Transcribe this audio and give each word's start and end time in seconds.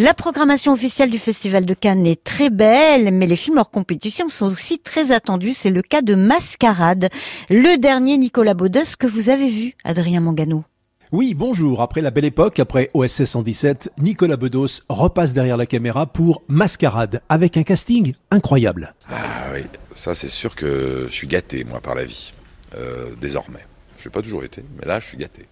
La 0.00 0.14
programmation 0.14 0.72
officielle 0.72 1.10
du 1.10 1.18
Festival 1.18 1.66
de 1.66 1.74
Cannes 1.74 2.06
est 2.06 2.22
très 2.22 2.50
belle, 2.50 3.12
mais 3.12 3.26
les 3.26 3.34
films 3.34 3.58
hors 3.58 3.68
compétition 3.68 4.28
sont 4.28 4.46
aussi 4.46 4.78
très 4.78 5.10
attendus. 5.10 5.54
C'est 5.54 5.70
le 5.70 5.82
cas 5.82 6.02
de 6.02 6.14
Mascarade, 6.14 7.08
le 7.50 7.76
dernier 7.78 8.16
Nicolas 8.16 8.54
Baudos 8.54 8.94
que 8.96 9.08
vous 9.08 9.28
avez 9.28 9.48
vu, 9.48 9.72
Adrien 9.82 10.20
Mangano. 10.20 10.62
Oui, 11.10 11.34
bonjour. 11.34 11.82
Après 11.82 12.00
la 12.00 12.12
belle 12.12 12.26
époque, 12.26 12.60
après 12.60 12.90
OSS 12.94 13.24
117, 13.24 13.90
Nicolas 13.98 14.36
Bedos 14.36 14.82
repasse 14.88 15.32
derrière 15.32 15.56
la 15.56 15.66
caméra 15.66 16.06
pour 16.06 16.42
Mascarade, 16.46 17.20
avec 17.28 17.56
un 17.56 17.64
casting 17.64 18.14
incroyable. 18.30 18.94
Ah 19.10 19.48
oui, 19.52 19.64
ça 19.96 20.14
c'est 20.14 20.28
sûr 20.28 20.54
que 20.54 21.06
je 21.08 21.12
suis 21.12 21.26
gâté, 21.26 21.64
moi, 21.64 21.80
par 21.80 21.96
la 21.96 22.04
vie, 22.04 22.32
euh, 22.76 23.10
désormais. 23.20 23.66
Je 23.98 24.08
n'ai 24.08 24.12
pas 24.12 24.22
toujours 24.22 24.44
été, 24.44 24.62
mais 24.78 24.86
là, 24.86 25.00
je 25.00 25.06
suis 25.06 25.18
gâté. 25.18 25.46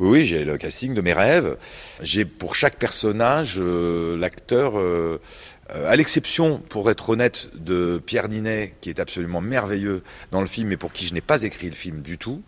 Oui, 0.00 0.08
oui, 0.08 0.26
j'ai 0.26 0.44
le 0.44 0.56
casting 0.56 0.94
de 0.94 1.00
mes 1.00 1.12
rêves. 1.12 1.56
J'ai 2.02 2.24
pour 2.24 2.56
chaque 2.56 2.76
personnage 2.76 3.54
euh, 3.58 4.16
l'acteur, 4.16 4.78
euh, 4.78 5.20
à 5.68 5.94
l'exception, 5.94 6.58
pour 6.58 6.90
être 6.90 7.10
honnête, 7.10 7.50
de 7.54 8.02
Pierre 8.04 8.28
Ninet, 8.28 8.74
qui 8.80 8.90
est 8.90 8.98
absolument 8.98 9.40
merveilleux 9.40 10.02
dans 10.32 10.40
le 10.40 10.46
film, 10.48 10.68
mais 10.68 10.76
pour 10.76 10.92
qui 10.92 11.06
je 11.06 11.14
n'ai 11.14 11.20
pas 11.20 11.42
écrit 11.42 11.68
le 11.68 11.76
film 11.76 12.02
du 12.02 12.18
tout. 12.18 12.42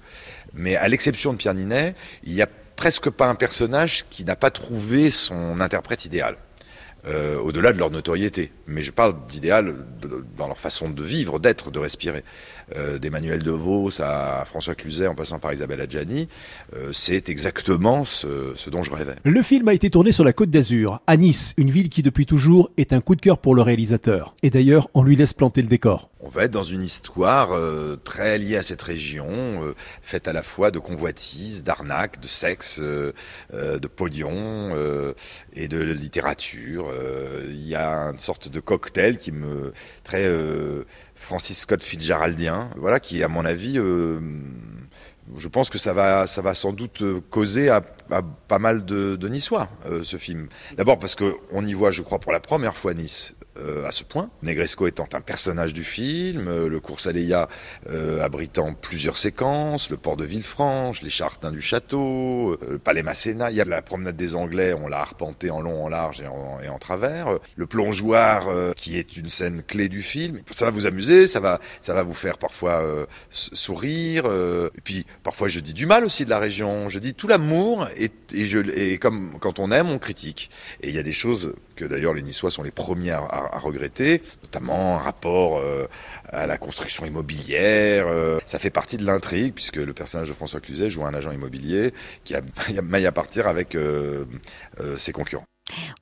Mais 0.52 0.74
à 0.74 0.88
l'exception 0.88 1.32
de 1.32 1.38
Pierre 1.38 1.54
Ninet, 1.54 1.94
il 2.24 2.34
n'y 2.34 2.42
a 2.42 2.48
presque 2.74 3.08
pas 3.10 3.26
un 3.26 3.34
personnage 3.34 4.04
qui 4.10 4.24
n'a 4.24 4.36
pas 4.36 4.50
trouvé 4.50 5.10
son 5.10 5.60
interprète 5.60 6.04
idéal. 6.04 6.36
Euh, 7.08 7.38
au-delà 7.38 7.72
de 7.72 7.78
leur 7.78 7.92
notoriété. 7.92 8.50
Mais 8.66 8.82
je 8.82 8.90
parle 8.90 9.14
d'idéal 9.28 9.76
dans 10.36 10.48
leur 10.48 10.58
façon 10.58 10.90
de 10.90 11.02
vivre, 11.04 11.38
d'être, 11.38 11.70
de 11.70 11.78
respirer. 11.78 12.24
Euh, 12.74 12.98
D'Emmanuel 12.98 13.44
DeVos 13.44 14.00
à 14.00 14.44
François 14.44 14.74
Cluzet 14.74 15.06
en 15.06 15.14
passant 15.14 15.38
par 15.38 15.52
Isabelle 15.52 15.80
Adjani, 15.80 16.26
euh, 16.74 16.90
c'est 16.92 17.28
exactement 17.28 18.04
ce, 18.04 18.54
ce, 18.56 18.70
dont 18.70 18.82
je 18.82 18.90
rêvais. 18.90 19.14
Le 19.22 19.40
film 19.40 19.68
a 19.68 19.74
été 19.74 19.88
tourné 19.88 20.10
sur 20.10 20.24
la 20.24 20.32
côte 20.32 20.50
d'Azur, 20.50 21.00
à 21.06 21.16
Nice, 21.16 21.54
une 21.58 21.70
ville 21.70 21.88
qui 21.88 22.02
depuis 22.02 22.26
toujours 22.26 22.72
est 22.76 22.92
un 22.92 23.00
coup 23.00 23.14
de 23.14 23.20
cœur 23.20 23.38
pour 23.38 23.54
le 23.54 23.62
réalisateur. 23.62 24.34
Et 24.42 24.50
d'ailleurs, 24.50 24.88
on 24.94 25.04
lui 25.04 25.14
laisse 25.14 25.32
planter 25.32 25.62
le 25.62 25.68
décor. 25.68 26.10
On 26.18 26.28
va 26.28 26.42
être 26.42 26.50
dans 26.50 26.64
une 26.64 26.82
histoire 26.82 27.52
euh, 27.52 27.94
très 28.02 28.36
liée 28.36 28.56
à 28.56 28.62
cette 28.62 28.82
région, 28.82 29.62
faite 30.02 30.26
à 30.26 30.32
la 30.32 30.42
fois 30.42 30.72
de 30.72 30.80
convoitises, 30.80 31.62
d'arnaques, 31.62 32.20
de 32.20 32.26
sexe, 32.26 32.80
de 32.80 33.86
podion 33.86 34.74
et 35.54 35.68
de 35.68 35.78
littérature. 35.78 36.90
Il 37.48 37.66
y 37.66 37.74
a 37.74 38.10
une 38.10 38.18
sorte 38.18 38.48
de 38.48 38.60
cocktail 38.60 39.18
qui 39.18 39.32
me 39.32 39.72
très 40.04 40.30
Francis 41.14 41.60
Scott 41.60 41.82
Fitzgeraldien, 41.82 42.70
voilà, 42.76 43.00
qui 43.00 43.22
à 43.22 43.28
mon 43.28 43.44
avis 43.44 43.78
je 45.36 45.48
pense 45.48 45.70
que 45.70 45.78
ça 45.78 45.92
va, 45.92 46.26
ça 46.26 46.40
va 46.40 46.54
sans 46.54 46.72
doute 46.72 47.02
causer 47.30 47.68
à, 47.68 47.82
pas 48.48 48.58
mal 48.58 48.84
de, 48.84 49.16
de 49.16 49.28
Niçois, 49.28 49.68
ce 50.02 50.16
film. 50.16 50.48
D'abord 50.76 50.98
parce 50.98 51.16
qu'on 51.16 51.66
y 51.66 51.74
voit, 51.74 51.90
je 51.90 52.02
crois, 52.02 52.20
pour 52.20 52.32
la 52.32 52.40
première 52.40 52.76
fois 52.76 52.94
Nice. 52.94 53.34
Euh, 53.58 53.86
à 53.86 53.92
ce 53.92 54.04
point. 54.04 54.28
Negresco 54.42 54.86
étant 54.86 55.08
un 55.12 55.20
personnage 55.20 55.72
du 55.72 55.84
film, 55.84 56.48
euh, 56.48 56.68
le 56.68 56.80
cours 56.80 56.98
Aleia 57.06 57.48
euh, 57.88 58.22
abritant 58.22 58.74
plusieurs 58.74 59.16
séquences, 59.16 59.88
le 59.90 59.96
port 59.96 60.16
de 60.16 60.24
Villefranche, 60.24 61.00
les 61.02 61.10
chardins 61.10 61.52
du 61.52 61.62
château, 61.62 62.58
le 62.68 62.78
palais 62.78 63.02
Masséna, 63.02 63.50
il 63.50 63.56
y 63.56 63.60
a 63.60 63.64
la 63.64 63.82
promenade 63.82 64.16
des 64.16 64.34
Anglais, 64.34 64.74
on 64.74 64.88
l'a 64.88 64.98
arpenté 64.98 65.50
en 65.50 65.60
long, 65.60 65.84
en 65.84 65.88
large 65.88 66.22
et 66.22 66.68
en, 66.68 66.78
travers, 66.78 67.38
le 67.56 67.66
plongeoir 67.66 68.74
qui 68.74 68.98
est 68.98 69.16
une 69.16 69.28
scène 69.28 69.62
clé 69.62 69.88
du 69.88 70.02
film. 70.02 70.38
Ça 70.50 70.66
va 70.66 70.70
vous 70.70 70.86
amuser, 70.86 71.26
ça 71.26 71.40
va, 71.40 71.60
ça 71.80 71.94
va 71.94 72.02
vous 72.02 72.14
faire 72.14 72.38
parfois 72.38 73.06
sourire, 73.30 74.26
et 74.26 74.80
puis 74.82 75.06
parfois 75.22 75.48
je 75.48 75.60
dis 75.60 75.72
du 75.72 75.86
mal 75.86 76.04
aussi 76.04 76.24
de 76.24 76.30
la 76.30 76.38
région, 76.38 76.88
je 76.88 76.98
dis 76.98 77.14
tout 77.14 77.28
l'amour 77.28 77.88
et, 77.96 78.10
et 78.32 78.98
comme 78.98 79.38
quand 79.40 79.58
on 79.58 79.70
aime, 79.70 79.90
on 79.90 79.98
critique. 79.98 80.50
Et 80.82 80.88
il 80.88 80.94
y 80.94 80.98
a 80.98 81.02
des 81.02 81.12
choses 81.12 81.54
que 81.76 81.84
d'ailleurs 81.84 82.14
les 82.14 82.22
Niçois 82.22 82.50
sont 82.50 82.62
les 82.62 82.70
premiers 82.70 83.12
à, 83.12 83.58
regretter, 83.62 84.22
notamment 84.42 84.96
un 84.96 85.02
rapport 85.02 85.58
euh, 85.58 85.86
à 86.30 86.46
la 86.46 86.58
construction 86.58 87.06
immobilière. 87.06 88.06
Euh, 88.08 88.38
ça 88.46 88.58
fait 88.58 88.70
partie 88.70 88.96
de 88.96 89.04
l'intrigue, 89.04 89.54
puisque 89.54 89.76
le 89.76 89.92
personnage 89.92 90.28
de 90.28 90.34
François 90.34 90.60
Cluzet 90.60 90.90
joue 90.90 91.04
un 91.04 91.14
agent 91.14 91.30
immobilier 91.30 91.92
qui 92.24 92.34
a 92.34 92.42
maille 92.82 93.06
à 93.06 93.12
partir 93.12 93.46
avec 93.46 93.74
euh, 93.74 94.24
ses 94.96 95.12
concurrents. 95.12 95.44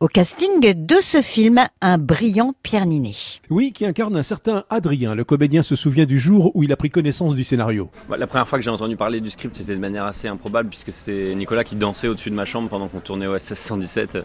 Au 0.00 0.08
casting 0.08 0.60
de 0.60 0.96
ce 1.00 1.22
film, 1.22 1.58
un 1.80 1.98
brillant 1.98 2.54
Pierre 2.62 2.84
Ninet. 2.84 3.40
Oui, 3.48 3.72
qui 3.72 3.86
incarne 3.86 4.16
un 4.16 4.22
certain 4.22 4.64
Adrien. 4.68 5.14
Le 5.14 5.24
comédien 5.24 5.62
se 5.62 5.74
souvient 5.74 6.04
du 6.04 6.18
jour 6.18 6.50
où 6.54 6.62
il 6.62 6.72
a 6.72 6.76
pris 6.76 6.90
connaissance 6.90 7.34
du 7.34 7.44
scénario. 7.44 7.90
Bah, 8.08 8.16
la 8.18 8.26
première 8.26 8.46
fois 8.46 8.58
que 8.58 8.64
j'ai 8.64 8.70
entendu 8.70 8.96
parler 8.96 9.20
du 9.20 9.30
script, 9.30 9.56
c'était 9.56 9.74
de 9.74 9.80
manière 9.80 10.04
assez 10.04 10.28
improbable, 10.28 10.68
puisque 10.68 10.92
c'était 10.92 11.34
Nicolas 11.34 11.64
qui 11.64 11.76
dansait 11.76 12.08
au-dessus 12.08 12.30
de 12.30 12.34
ma 12.34 12.44
chambre 12.44 12.68
pendant 12.68 12.88
qu'on 12.88 13.00
tournait 13.00 13.26
au 13.26 13.38
SS 13.38 13.58
117 13.58 14.18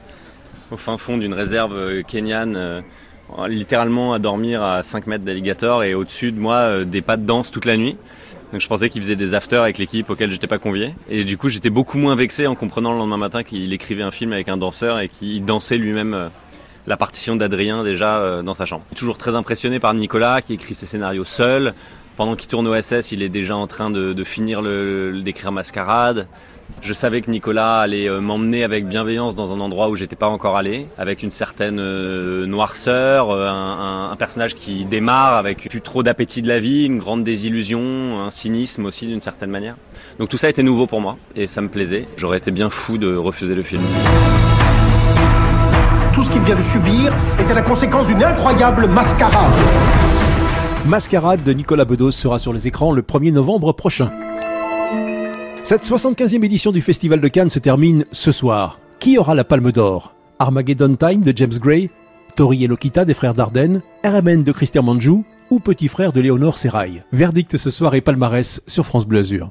au 0.72 0.78
fin 0.78 0.98
fond 0.98 1.18
d'une 1.18 1.34
réserve 1.34 1.76
euh, 1.76 2.04
kenyane, 2.04 2.56
euh, 2.56 2.82
littéralement 3.48 4.14
à 4.14 4.20
dormir 4.20 4.64
à 4.64 4.84
5 4.84 5.08
mètres 5.08 5.24
d'alligator 5.24 5.84
et 5.84 5.94
au-dessus 5.94 6.32
de 6.32 6.40
moi 6.40 6.56
euh, 6.56 6.86
des 6.86 7.02
pas 7.02 7.18
de 7.18 7.26
danse 7.26 7.52
toute 7.52 7.66
la 7.66 7.78
nuit. 7.78 7.98
Donc 8.52 8.62
je 8.62 8.68
pensais 8.68 8.90
qu'il 8.90 9.02
faisait 9.04 9.16
des 9.16 9.34
afters 9.34 9.62
avec 9.62 9.78
l'équipe 9.78 10.10
auquel 10.10 10.32
j'étais 10.32 10.48
pas 10.48 10.58
convié. 10.58 10.96
Et 11.10 11.24
du 11.24 11.38
coup 11.38 11.50
j'étais 11.50 11.70
beaucoup 11.70 11.98
moins 11.98 12.16
vexé 12.16 12.48
en 12.48 12.56
comprenant 12.56 12.92
le 12.92 12.98
lendemain 12.98 13.18
matin 13.18 13.44
qu'il 13.44 13.72
écrivait 13.74 14.04
un 14.04 14.12
film 14.12 14.34
avec 14.34 14.50
un 14.50 14.58
danseur 14.58 15.00
et 15.00 15.08
qu'il 15.08 15.46
dansait 15.46 15.78
lui-même 15.78 16.32
la 16.88 16.98
partition 16.98 17.36
d'Adrien 17.36 17.84
déjà 17.84 18.42
dans 18.42 18.56
sa 18.56 18.66
chambre. 18.66 18.84
Toujours 18.96 19.18
très 19.18 19.36
impressionné 19.36 19.80
par 19.80 19.94
Nicolas 19.94 20.42
qui 20.42 20.54
écrit 20.54 20.74
ses 20.74 20.88
scénarios 20.88 21.26
seul. 21.26 21.76
Pendant 22.18 22.36
qu'il 22.36 22.50
tourne 22.50 22.68
au 22.68 22.82
SS, 22.82 23.12
il 23.12 23.22
est 23.22 23.30
déjà 23.30 23.56
en 23.56 23.68
train 23.68 23.92
de, 23.92 24.24
finir 24.24 24.64
le, 24.64 25.22
d'écrire 25.24 25.52
Mascarade. 25.52 26.28
Je 26.82 26.94
savais 26.94 27.22
que 27.22 27.30
Nicolas 27.30 27.80
allait 27.80 28.08
euh, 28.08 28.22
m'emmener 28.22 28.64
avec 28.64 28.88
bienveillance 28.88 29.36
dans 29.36 29.54
un 29.54 29.60
endroit 29.60 29.90
où 29.90 29.96
j'étais 29.96 30.16
pas 30.16 30.28
encore 30.28 30.56
allé, 30.56 30.88
avec 30.98 31.24
une 31.24 31.32
certaine 31.32 31.78
euh, 31.80 32.46
noirceur, 32.46 33.32
euh, 33.32 33.48
un, 33.48 34.12
un, 34.12 34.16
personnage 34.16 34.56
qui 34.56 34.86
démarre 34.86 35.36
avec 35.36 35.68
plus 35.70 35.82
trop 35.82 36.04
d'appétit 36.04 36.42
de 36.42 36.48
la 36.48 36.60
vie, 36.60 36.86
une 36.86 37.00
grande 37.00 37.24
désillusion, 37.26 38.22
un 38.22 38.32
cynisme 38.32 38.86
aussi 38.86 39.08
d'une 39.08 39.20
certaine 39.20 39.50
manière. 39.50 39.76
Donc 40.20 40.30
tout 40.30 40.38
ça 40.38 40.48
était 40.48 40.64
nouveau 40.64 40.88
pour 40.88 41.02
moi 41.02 41.18
et 41.36 41.48
ça 41.48 41.60
me 41.60 41.68
plaisait. 41.68 42.08
J'aurais 42.16 42.38
été 42.38 42.52
bien 42.52 42.70
fou 42.70 42.98
de 42.98 43.14
refuser 43.14 43.56
le 43.56 43.64
film. 43.64 43.82
Tout 46.14 46.24
ce 46.24 46.30
qu'il 46.30 46.42
vient 46.44 46.56
de 46.56 46.62
subir 46.62 47.14
était 47.40 47.54
la 47.54 47.62
conséquence 47.62 48.08
d'une 48.08 48.24
incroyable 48.24 48.88
mascarade. 48.88 49.54
Mascarade 50.86 51.44
de 51.44 51.52
Nicolas 51.52 51.86
Bedos 51.86 52.12
sera 52.12 52.40
sur 52.40 52.54
les 52.54 52.68
écrans 52.68 52.94
le 52.94 53.02
1er 53.02 53.34
novembre 53.34 53.74
prochain. 53.74 54.12
Cette 55.64 55.84
75e 55.86 56.44
édition 56.44 56.72
du 56.72 56.82
Festival 56.82 57.22
de 57.22 57.28
Cannes 57.28 57.50
se 57.50 57.60
termine 57.60 58.06
ce 58.12 58.32
soir. 58.32 58.80
Qui 59.00 59.18
aura 59.18 59.36
la 59.36 59.44
Palme 59.44 59.72
d'Or? 59.72 60.14
Armageddon 60.40 60.96
Time 60.96 61.22
de 61.22 61.34
James 61.36 61.58
Gray 61.60 61.90
Tori 62.36 62.64
et 62.64 62.68
Lokita 62.68 63.06
des 63.06 63.14
frères 63.14 63.34
Dardenne 63.34 63.82
RMN 64.04 64.44
de 64.44 64.52
Christian 64.52 64.84
Manjou 64.84 65.26
ou 65.50 65.60
Petit 65.60 65.88
frère 65.88 66.14
de 66.14 66.22
Léonore 66.22 66.58
Serrail 66.58 67.04
Verdict 67.12 67.58
ce 67.58 67.70
soir 67.70 67.94
et 67.96 68.02
palmarès 68.02 68.62
sur 68.68 68.86
France 68.86 69.06
Bleu. 69.06 69.42